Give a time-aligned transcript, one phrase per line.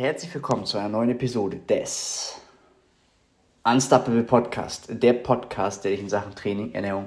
[0.00, 2.40] Herzlich willkommen zu einer neuen Episode des
[3.64, 4.86] Unstoppable Podcast.
[4.90, 7.06] Der Podcast, der dich in Sachen Training, Ernährung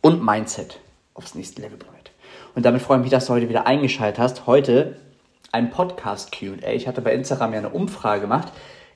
[0.00, 0.80] und Mindset
[1.12, 2.10] aufs nächste Level bringt.
[2.54, 4.46] Und damit freue ich mich, dass du heute wieder eingeschaltet hast.
[4.46, 4.96] Heute
[5.52, 6.72] ein Podcast QA.
[6.72, 8.50] Ich hatte bei Instagram ja eine Umfrage gemacht.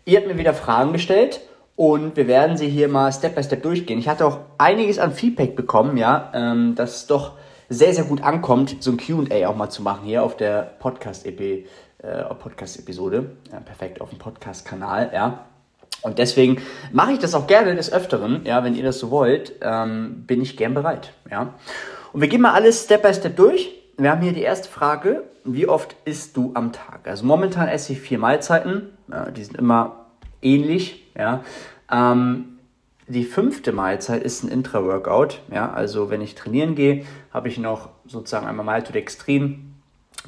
[0.07, 1.43] Ihr habt mir wieder Fragen gestellt
[1.75, 3.99] und wir werden sie hier mal Step by Step durchgehen.
[3.99, 7.33] Ich hatte auch einiges an Feedback bekommen, ja, ähm, dass es doch
[7.69, 11.65] sehr, sehr gut ankommt, so ein QA auch mal zu machen hier auf der Podcast-Episode.
[12.07, 15.47] Äh, Podcast ja, perfekt, auf dem Podcast-Kanal, ja.
[16.03, 19.55] Und deswegen mache ich das auch gerne des Öfteren, ja, wenn ihr das so wollt,
[19.61, 21.55] ähm, bin ich gern bereit, ja.
[22.13, 23.75] Und wir gehen mal alles Step by Step durch.
[23.97, 27.09] Wir haben hier die erste Frage, wie oft isst du am Tag?
[27.09, 30.07] Also momentan esse ich vier Mahlzeiten, ja, die sind immer
[30.43, 31.43] ähnlich, ja.
[31.91, 32.59] Ähm,
[33.09, 35.41] die fünfte Mahlzeit ist ein Intra-Workout.
[35.53, 39.75] Ja, also wenn ich trainieren gehe, habe ich noch sozusagen einmal Maltodextrin,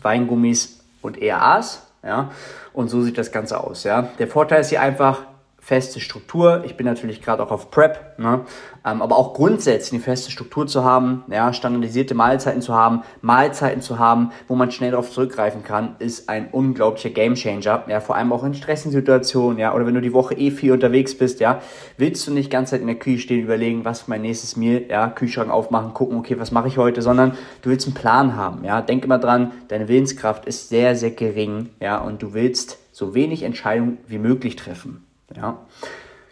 [0.00, 1.82] Weingummis und ERAs.
[2.02, 2.30] Ja,
[2.72, 3.84] und so sieht das Ganze aus.
[3.84, 5.22] Ja, der Vorteil ist hier einfach,
[5.68, 6.62] feste Struktur.
[6.64, 8.40] Ich bin natürlich gerade auch auf Prep, ne?
[8.86, 13.82] ähm, aber auch grundsätzlich eine feste Struktur zu haben, ja, standardisierte Mahlzeiten zu haben, Mahlzeiten
[13.82, 17.84] zu haben, wo man schnell darauf zurückgreifen kann, ist ein unglaublicher Gamechanger.
[17.86, 21.18] Ja, vor allem auch in Stressensituationen, ja, oder wenn du die Woche eh viel unterwegs
[21.18, 21.60] bist, ja,
[21.98, 24.84] willst du nicht ganz Zeit in der Küche stehen, überlegen, was für mein nächstes Meal,
[24.88, 28.64] ja, Kühlschrank aufmachen, gucken, okay, was mache ich heute, sondern du willst einen Plan haben,
[28.64, 28.80] ja.
[28.80, 33.42] Denk immer dran, deine Willenskraft ist sehr, sehr gering, ja, und du willst so wenig
[33.42, 35.07] Entscheidungen wie möglich treffen.
[35.36, 35.66] Ja.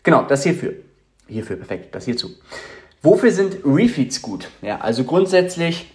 [0.03, 0.75] Genau, das hierfür.
[1.29, 2.31] Hierfür, perfekt, das hierzu.
[3.03, 4.49] Wofür sind Refeeds gut?
[4.63, 5.91] Ja, also grundsätzlich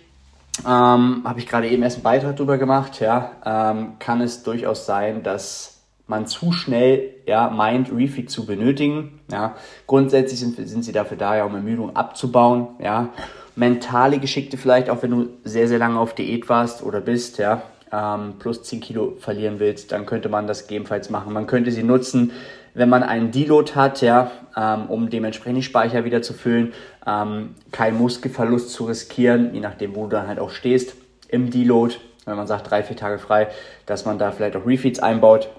[0.65, 4.85] ähm, habe ich gerade eben erst einen Beitrag darüber gemacht, ja, ähm, kann es durchaus
[4.85, 9.21] sein, dass man zu schnell ja, meint, Refeed zu benötigen.
[9.31, 9.55] Ja.
[9.87, 12.67] Grundsätzlich sind, sind sie dafür da, ja, um Ermüdung abzubauen.
[12.79, 13.09] Ja.
[13.55, 17.63] Mentale Geschickte vielleicht, auch wenn du sehr, sehr lange auf Diät warst oder bist, ja,
[17.91, 21.33] ähm, plus 10 Kilo verlieren willst, dann könnte man das gegebenenfalls machen.
[21.33, 22.31] Man könnte sie nutzen,
[22.73, 26.73] wenn man einen Deload hat, ja, ähm, um dementsprechend die Speicher wieder zu füllen,
[27.05, 30.95] ähm, keinen Muskelverlust zu riskieren, je nachdem, wo du dann halt auch stehst
[31.27, 31.95] im Deload,
[32.25, 33.47] wenn man sagt drei, vier Tage frei,
[33.85, 35.49] dass man da vielleicht auch Refeeds einbaut.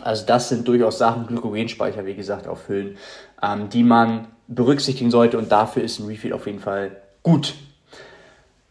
[0.00, 2.96] Also das sind durchaus Sachen, Glykogenspeicher, wie gesagt, auffüllen,
[3.42, 7.54] ähm, die man berücksichtigen sollte und dafür ist ein Refeed auf jeden Fall gut.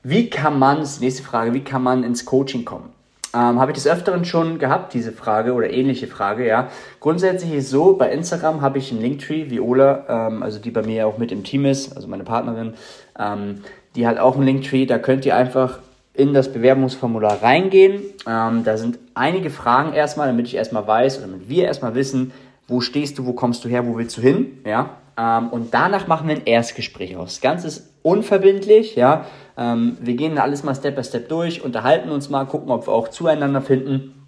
[0.04, 2.92] Wie kann man, nächste Frage, wie kann man ins Coaching kommen?
[3.34, 6.70] Ähm, habe ich des Öfteren schon gehabt, diese Frage oder ähnliche Frage, ja.
[7.00, 11.08] Grundsätzlich ist so, bei Instagram habe ich einen Linktree, Viola, ähm, also die bei mir
[11.08, 12.74] auch mit im Team ist, also meine Partnerin,
[13.18, 13.64] ähm,
[13.96, 15.80] die hat auch einen Linktree, da könnt ihr einfach
[16.14, 18.02] in das Bewerbungsformular reingehen.
[18.28, 22.34] Ähm, da sind einige Fragen erstmal, damit ich erstmal weiß oder damit wir erstmal wissen,
[22.68, 24.98] wo stehst du, wo kommst du her, wo willst du hin, ja.
[25.22, 27.36] Ähm, und danach machen wir ein Erstgespräch aus.
[27.36, 29.26] Das Ganze ist unverbindlich, ja.
[29.56, 32.94] Ähm, wir gehen alles mal Step by Step durch, unterhalten uns mal, gucken, ob wir
[32.94, 34.28] auch zueinander finden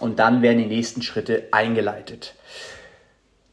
[0.00, 2.34] und dann werden die nächsten Schritte eingeleitet.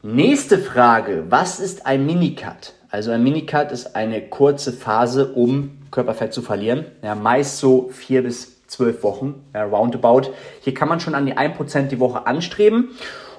[0.02, 2.74] Nächste Frage, was ist ein Minicut?
[2.90, 6.86] Also ein Minicut ist eine kurze Phase, um Körperfett zu verlieren.
[7.02, 10.32] Ja, meist so vier bis zwölf Wochen, ja, roundabout.
[10.62, 12.90] Hier kann man schon an die 1% die Woche anstreben.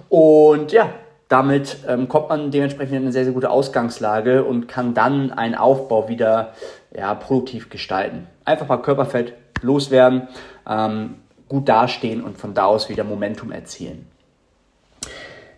[0.08, 0.94] Und ja,
[1.32, 5.56] damit ähm, kommt man dementsprechend in eine sehr, sehr gute Ausgangslage und kann dann einen
[5.56, 6.54] Aufbau wieder
[6.94, 8.28] ja, produktiv gestalten.
[8.44, 10.28] Einfach mal Körperfett loswerden,
[10.70, 11.16] ähm,
[11.48, 14.08] gut dastehen und von da aus wieder Momentum erzielen.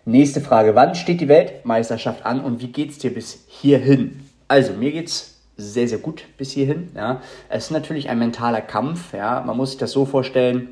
[0.04, 4.20] Nächste Frage, wann steht die Weltmeisterschaft an und wie geht es dir bis hierhin?
[4.46, 6.90] Also, mir geht es sehr, sehr gut bis hierhin.
[6.94, 7.20] Ja.
[7.48, 9.12] Es ist natürlich ein mentaler Kampf.
[9.12, 9.42] Ja.
[9.44, 10.68] Man muss sich das so vorstellen,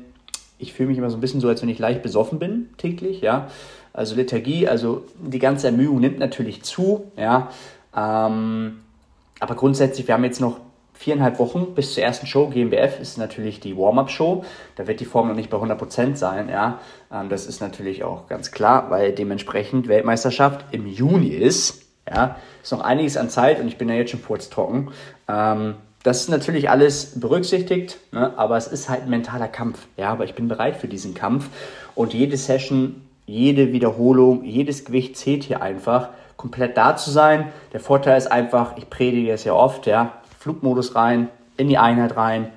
[0.59, 3.21] ich fühle mich immer so ein bisschen so, als wenn ich leicht besoffen bin täglich.
[3.21, 3.47] Ja.
[3.93, 7.49] Also Lethargie, also die ganze Ermüdung nimmt natürlich zu, ja.
[7.95, 8.79] Ähm,
[9.39, 10.59] aber grundsätzlich, wir haben jetzt noch
[10.93, 12.47] viereinhalb Wochen bis zur ersten Show.
[12.47, 14.45] GmbF ist natürlich die Warm-Up-Show.
[14.75, 16.79] Da wird die Form noch nicht bei 100% sein, ja.
[17.11, 22.37] Ähm, das ist natürlich auch ganz klar, weil dementsprechend Weltmeisterschaft im Juni ist, ja.
[22.61, 24.91] Ist noch einiges an Zeit und ich bin ja jetzt schon furztrocken.
[25.27, 28.33] Ähm, das ist natürlich alles berücksichtigt, ne?
[28.37, 29.87] aber es ist halt ein mentaler Kampf.
[29.95, 31.49] Ja, aber ich bin bereit für diesen Kampf
[31.95, 37.51] und jede Session jede Wiederholung, jedes Gewicht zählt hier einfach, komplett da zu sein.
[37.71, 42.17] Der Vorteil ist einfach, ich predige es ja oft, ja, Flugmodus rein, in die Einheit
[42.17, 42.49] rein,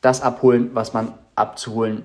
[0.00, 2.02] das abholen, was man abzuholen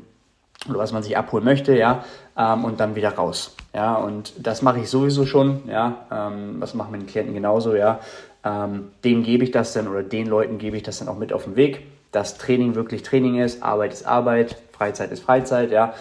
[0.69, 2.03] oder was man sich abholen möchte, ja,
[2.37, 3.55] ähm, und dann wieder raus.
[3.73, 7.99] Ja, und das mache ich sowieso schon, ja, ähm, das machen meine Klienten genauso, ja.
[8.43, 11.33] Ähm, denen gebe ich das dann oder den Leuten gebe ich das dann auch mit
[11.33, 15.93] auf den Weg, dass Training wirklich Training ist, Arbeit ist Arbeit, Freizeit ist Freizeit, ja.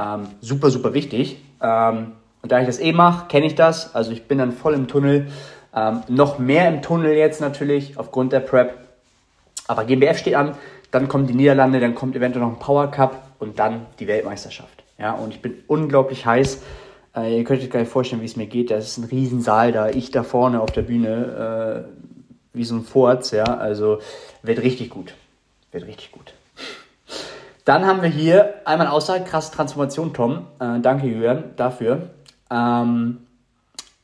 [0.00, 1.38] Ähm, super, super wichtig.
[1.62, 2.12] Ähm,
[2.42, 3.94] und da ich das eh mache, kenne ich das.
[3.94, 5.28] Also ich bin dann voll im Tunnel.
[5.74, 8.74] Ähm, noch mehr im Tunnel jetzt natürlich aufgrund der Prep.
[9.68, 10.56] Aber GmbF steht an,
[10.90, 14.82] dann kommen die Niederlande, dann kommt eventuell noch ein Power Cup und dann die Weltmeisterschaft.
[14.98, 16.62] Ja, und ich bin unglaublich heiß.
[17.16, 18.70] Äh, ihr könnt euch gar nicht vorstellen, wie es mir geht.
[18.70, 19.88] Das ist ein Riesensaal da.
[19.90, 23.44] Ich da vorne auf der Bühne, äh, wie so ein Furz, ja.
[23.44, 24.00] Also
[24.42, 25.14] wird richtig gut.
[25.72, 26.32] Wird richtig gut.
[27.64, 30.46] Dann haben wir hier einmal eine Aussage, krasse Transformation, Tom.
[30.58, 32.10] Äh, danke, Jürgen, dafür.
[32.50, 33.26] Ähm,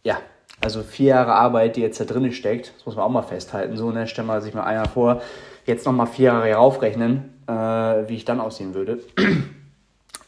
[0.04, 0.18] ja,
[0.60, 3.76] also vier Jahre Arbeit, die jetzt da drin steckt, das muss man auch mal festhalten.
[3.76, 5.22] So, ne, stellen wir sich mal einer vor,
[5.64, 9.00] jetzt nochmal vier Jahre heraufrechnen, äh, wie ich dann aussehen würde.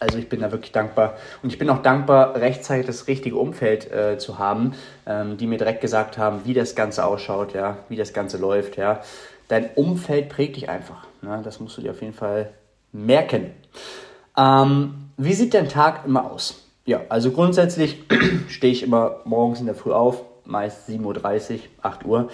[0.01, 1.17] Also ich bin da wirklich dankbar.
[1.43, 4.75] Und ich bin auch dankbar, rechtzeitig das richtige Umfeld äh, zu haben,
[5.07, 8.77] ähm, die mir direkt gesagt haben, wie das Ganze ausschaut, ja, wie das Ganze läuft,
[8.77, 9.01] ja.
[9.49, 11.07] Dein Umfeld prägt dich einfach.
[11.21, 11.41] Ne?
[11.43, 12.51] Das musst du dir auf jeden Fall
[12.93, 13.51] merken.
[14.37, 16.65] Ähm, wie sieht dein Tag immer aus?
[16.85, 18.05] Ja, also grundsätzlich
[18.49, 22.29] stehe ich immer morgens in der Früh auf, meist 7.30 Uhr, 8 Uhr.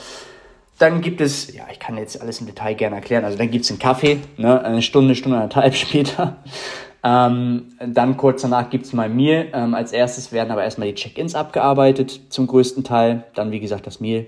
[0.78, 3.64] Dann gibt es, ja, ich kann jetzt alles im Detail gerne erklären, also dann gibt
[3.64, 6.36] es einen Kaffee, ne, eine Stunde, Stunde, anderthalb später.
[7.04, 9.48] Ähm, dann kurz danach gibt es mal Meal.
[9.52, 13.24] Ähm, als erstes werden aber erstmal die Check-ins abgearbeitet, zum größten Teil.
[13.34, 14.26] Dann, wie gesagt, das Meal.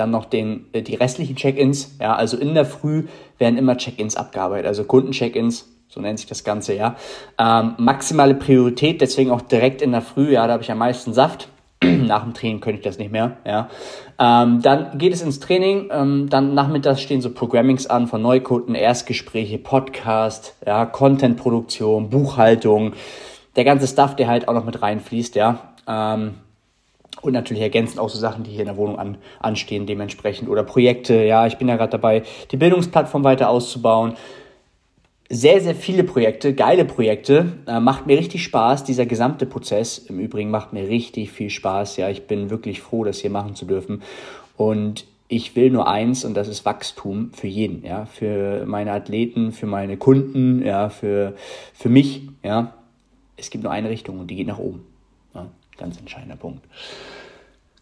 [0.00, 1.98] Dann noch den, äh, die restlichen Check-ins.
[2.00, 3.04] Ja, also in der Früh
[3.36, 6.96] werden immer Check-ins abgearbeitet, also Kunden-Check-ins, so nennt sich das Ganze, ja.
[7.38, 11.12] Ähm, maximale Priorität, deswegen auch direkt in der Früh, ja, da habe ich am meisten
[11.12, 11.48] Saft.
[11.84, 13.68] Nach dem Training könnte ich das nicht mehr, ja.
[14.18, 18.74] Ähm, dann geht es ins Training, ähm, dann nachmittags stehen so Programmings an von Neukunden,
[18.74, 22.94] Erstgespräche, Podcast, ja, Contentproduktion, Buchhaltung,
[23.54, 25.74] der ganze Stuff, der halt auch noch mit reinfließt, ja.
[25.86, 26.36] Ähm,
[27.22, 30.48] und natürlich ergänzend auch so Sachen, die hier in der Wohnung an, anstehen, dementsprechend.
[30.48, 34.14] Oder Projekte, ja, ich bin ja gerade dabei, die Bildungsplattform weiter auszubauen
[35.32, 37.52] sehr, sehr viele Projekte, geile Projekte.
[37.66, 38.82] Äh, macht mir richtig Spaß.
[38.84, 41.96] Dieser gesamte Prozess im Übrigen macht mir richtig viel Spaß.
[41.96, 44.02] Ja, ich bin wirklich froh, das hier machen zu dürfen.
[44.56, 49.52] Und ich will nur eins und das ist Wachstum für jeden, ja, für meine Athleten,
[49.52, 51.34] für meine Kunden, ja, für,
[51.72, 52.74] für mich, ja.
[53.36, 54.89] Es gibt nur eine Richtung und die geht nach oben.
[55.80, 56.64] Ganz entscheidender Punkt.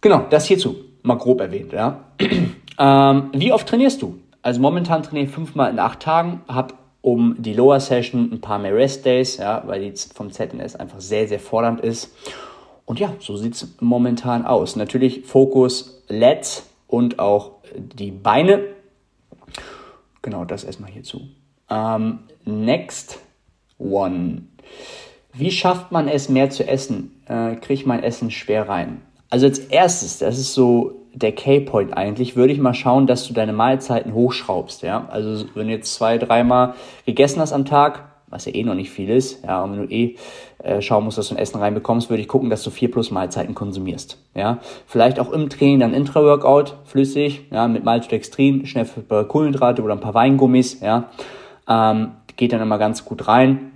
[0.01, 2.05] Genau, das hierzu, mal grob erwähnt, ja.
[2.79, 4.21] ähm, wie oft trainierst du?
[4.41, 8.61] Also momentan trainiere ich fünfmal in acht Tagen, habe um die Lower Session ein paar
[8.61, 12.15] mehr Rest Days, ja, weil die vom ZNS einfach sehr, sehr fordernd ist.
[12.85, 14.77] Und ja, so sieht es momentan aus.
[14.77, 18.63] Natürlich Fokus Lets und auch die Beine.
[20.23, 21.23] Genau, das erstmal hierzu.
[21.69, 23.19] Ähm, next
[23.79, 24.43] one.
[25.33, 27.23] Wie schafft man es, mehr zu essen?
[27.27, 29.03] Äh, Kriege ich mein Essen schwer rein?
[29.31, 33.35] Also als erstes, das ist so der K-Point eigentlich, würde ich mal schauen, dass du
[33.35, 34.83] deine Mahlzeiten hochschraubst.
[34.83, 35.09] Ja?
[35.11, 38.91] Also wenn du jetzt zwei, dreimal gegessen hast am Tag, was ja eh noch nicht
[38.91, 40.17] viel ist, ja, und wenn du eh
[40.63, 43.11] äh, schauen musst, dass du ein Essen reinbekommst, würde ich gucken, dass du vier plus
[43.11, 44.19] Mahlzeiten konsumierst.
[44.35, 49.95] Ja, vielleicht auch im Training dann Intra-Workout, flüssig, ja, mit Maltodextrin, schnell für Kohlenhydrate oder
[49.95, 51.09] ein paar Weingummis, ja,
[51.69, 53.73] ähm, geht dann immer ganz gut rein.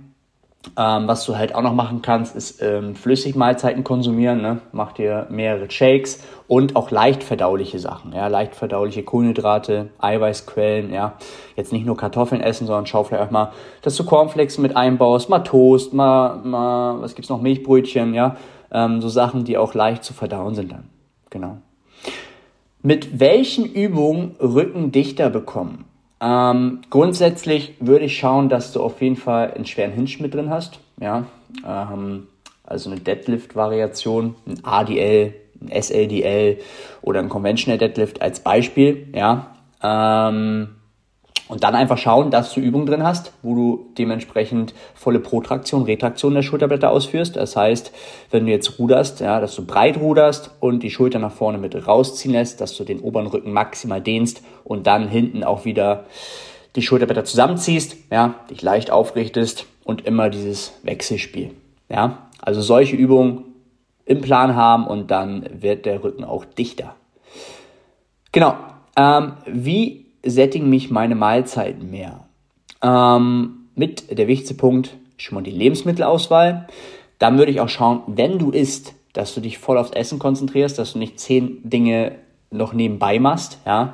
[0.77, 4.41] Ähm, was du halt auch noch machen kannst, ist ähm, Flüssigmahlzeiten konsumieren.
[4.41, 4.59] Ne?
[4.71, 8.13] Mach dir mehrere Shakes und auch leicht verdauliche Sachen.
[8.13, 8.27] Ja?
[8.27, 10.93] Leicht verdauliche Kohlenhydrate, Eiweißquellen.
[10.93, 11.13] Ja?
[11.57, 15.29] Jetzt nicht nur Kartoffeln essen, sondern schau vielleicht auch mal, dass du Cornflakes mit einbaust,
[15.29, 18.13] mal Toast, mal, mal was gibt's noch, Milchbrötchen.
[18.13, 18.37] Ja?
[18.71, 20.85] Ähm, so Sachen, die auch leicht zu verdauen sind dann.
[21.29, 21.57] Genau.
[22.81, 25.85] Mit welchen Übungen Rücken dichter bekommen?
[26.23, 30.49] Ähm, grundsätzlich würde ich schauen, dass du auf jeden Fall einen schweren Hinge mit drin
[30.49, 30.79] hast.
[31.01, 31.25] Ja,
[31.67, 32.27] ähm,
[32.63, 36.59] also eine Deadlift-Variation, ein ADL, ein SLDL
[37.01, 39.07] oder ein Conventional Deadlift als Beispiel.
[39.13, 39.47] Ja,
[39.83, 40.69] ähm,
[41.47, 46.33] und dann einfach schauen, dass du Übungen drin hast, wo du dementsprechend volle Protraktion, Retraktion
[46.33, 47.35] der Schulterblätter ausführst.
[47.35, 47.91] Das heißt,
[48.31, 51.75] wenn du jetzt ruderst, ja, dass du breit ruderst und die Schulter nach vorne mit
[51.87, 56.05] rausziehen lässt, dass du den oberen Rücken maximal dehnst und dann hinten auch wieder
[56.75, 61.51] die Schulterblätter zusammenziehst, ja, dich leicht aufrichtest und immer dieses Wechselspiel.
[61.89, 63.43] Ja, also solche Übungen
[64.05, 66.95] im Plan haben und dann wird der Rücken auch dichter.
[68.31, 68.55] Genau.
[68.97, 72.25] Ähm, wie sättigen mich meine Mahlzeiten mehr.
[72.81, 76.67] Ähm, mit der wichtigste Punkt schon mal die Lebensmittelauswahl.
[77.19, 80.77] Dann würde ich auch schauen, wenn du isst, dass du dich voll aufs Essen konzentrierst,
[80.79, 82.13] dass du nicht zehn Dinge
[82.51, 83.59] noch nebenbei machst.
[83.65, 83.93] Ja.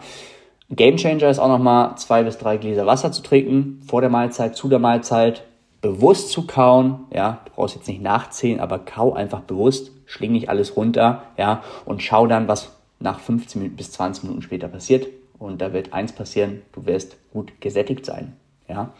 [0.69, 4.55] Game Changer ist auch nochmal zwei bis drei Gläser Wasser zu trinken, vor der Mahlzeit,
[4.55, 5.43] zu der Mahlzeit,
[5.81, 7.01] bewusst zu kauen.
[7.13, 11.63] Ja, du brauchst jetzt nicht nachzählen, aber kau einfach bewusst, schling nicht alles runter, ja,
[11.85, 15.07] und schau dann, was nach 15 bis 20 Minuten später passiert.
[15.39, 18.33] Und da wird eins passieren, du wirst gut gesättigt sein.
[18.67, 18.91] Ja.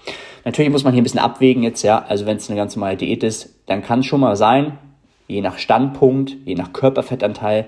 [0.45, 2.03] Natürlich muss man hier ein bisschen abwägen jetzt, ja.
[2.07, 4.79] Also wenn es eine ganz normale Diät ist, dann kann es schon mal sein,
[5.27, 7.67] je nach Standpunkt, je nach Körperfettanteil,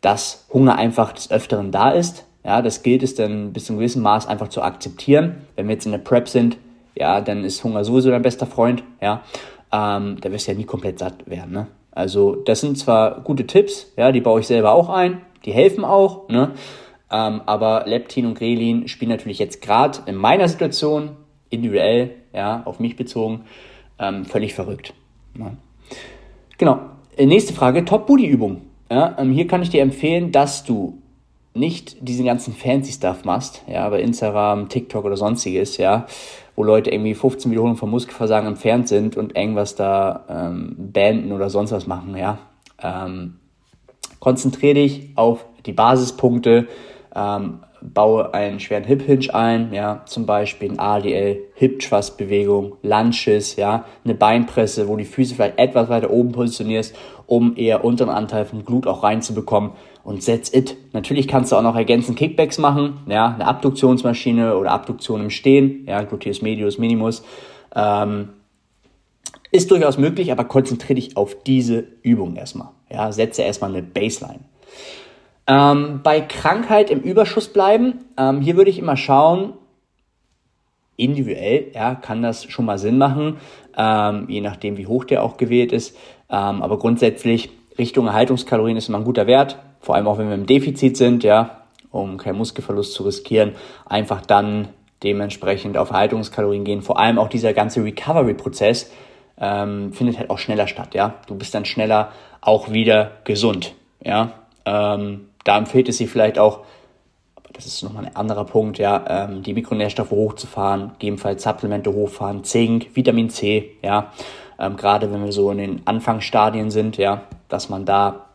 [0.00, 2.24] dass Hunger einfach des Öfteren da ist.
[2.44, 5.46] Ja, das gilt es dann bis zu einem gewissen Maß einfach zu akzeptieren.
[5.56, 6.58] Wenn wir jetzt in der Prep sind,
[6.94, 9.22] ja, dann ist Hunger sowieso dein bester Freund, ja.
[9.72, 11.52] ähm, da wirst du ja nie komplett satt werden.
[11.52, 11.66] Ne?
[11.92, 15.84] Also das sind zwar gute Tipps, ja, die baue ich selber auch ein, die helfen
[15.84, 16.52] auch, ne?
[17.12, 21.10] Ähm, aber Leptin und Grelin spielen natürlich jetzt gerade in meiner Situation
[21.50, 23.42] individuell, ja, auf mich bezogen,
[23.98, 24.94] ähm, völlig verrückt.
[25.34, 25.56] Ne?
[26.58, 26.80] Genau.
[27.18, 28.62] Nächste Frage, Top-Booty-Übung.
[28.90, 30.98] Ja, ähm, hier kann ich dir empfehlen, dass du
[31.54, 36.06] nicht diesen ganzen fancy Stuff machst, ja, bei Instagram, TikTok oder sonstiges, ja,
[36.56, 41.50] wo Leute irgendwie 15 Wiederholungen vom Muskelversagen entfernt sind und irgendwas da ähm, banden oder
[41.50, 42.38] sonst was machen, ja.
[42.82, 43.38] Ähm,
[44.18, 46.68] konzentriere dich auf die Basispunkte,
[47.14, 52.76] ähm, baue einen schweren Hip Hinge ein, ja, zum Beispiel ein ADL, Hip Thrust Bewegung,
[52.82, 56.94] Lunches, ja, eine Beinpresse, wo die Füße vielleicht etwas weiter oben positionierst,
[57.26, 59.72] um eher unteren Anteil vom Glut auch reinzubekommen
[60.04, 60.76] und that's it.
[60.92, 65.84] Natürlich kannst du auch noch ergänzend Kickbacks machen, ja, eine Abduktionsmaschine oder Abduktion im Stehen,
[65.86, 67.24] ja, Gluteus Medius Minimus,
[67.74, 68.30] ähm,
[69.50, 72.68] ist durchaus möglich, aber konzentriere dich auf diese Übung erstmal.
[72.90, 74.40] Ja, setze erstmal eine Baseline.
[75.52, 79.52] Ähm, bei Krankheit im Überschuss bleiben, ähm, hier würde ich immer schauen,
[80.96, 83.36] individuell, ja, kann das schon mal Sinn machen,
[83.76, 85.94] ähm, je nachdem, wie hoch der auch gewählt ist.
[86.30, 90.34] Ähm, aber grundsätzlich Richtung Erhaltungskalorien ist immer ein guter Wert, vor allem auch wenn wir
[90.34, 93.52] im Defizit sind, ja, um keinen Muskelverlust zu riskieren,
[93.84, 94.68] einfach dann
[95.02, 96.80] dementsprechend auf Erhaltungskalorien gehen.
[96.80, 98.90] Vor allem auch dieser ganze Recovery-Prozess
[99.38, 101.16] ähm, findet halt auch schneller statt, ja.
[101.26, 104.32] Du bist dann schneller auch wieder gesund, ja.
[104.64, 106.60] Ähm, da empfiehlt es sich vielleicht auch,
[107.34, 112.44] aber das ist nochmal ein anderer Punkt, ja, ähm, die Mikronährstoffe hochzufahren, gegebenenfalls Supplemente hochfahren,
[112.44, 114.12] Zink, Vitamin C, ja,
[114.58, 118.26] ähm, gerade wenn wir so in den Anfangsstadien sind, ja, dass man da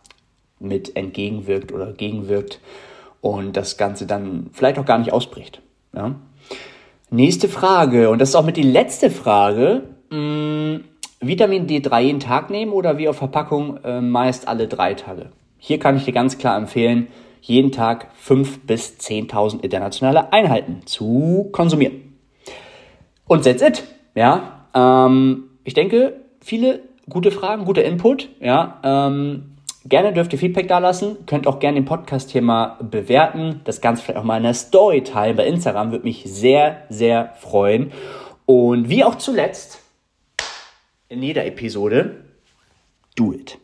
[0.60, 2.60] mit entgegenwirkt oder gegenwirkt
[3.22, 5.62] und das Ganze dann vielleicht auch gar nicht ausbricht.
[5.94, 6.16] Ja.
[7.10, 9.84] Nächste Frage, und das ist auch mit die letzte Frage.
[10.10, 10.84] Mh, mm,
[11.20, 15.32] Vitamin D3 jeden Tag nehmen oder wie auf Verpackung äh, meist alle drei Tage?
[15.68, 17.08] Hier kann ich dir ganz klar empfehlen,
[17.42, 22.18] jeden Tag 5.000 bis 10.000 internationale Einheiten zu konsumieren.
[23.28, 23.84] Und that's it.
[24.16, 28.30] Ja, ähm, ich denke, viele gute Fragen, guter Input.
[28.40, 31.26] Ja, ähm, gerne dürft ihr Feedback da lassen.
[31.26, 33.60] Könnt auch gerne den Podcast hier mal bewerten.
[33.66, 35.92] Das Ganze vielleicht auch mal in der Story teilen bei Instagram.
[35.92, 37.92] Würde mich sehr, sehr freuen.
[38.46, 39.82] Und wie auch zuletzt
[41.10, 42.24] in jeder Episode,
[43.18, 43.60] do it.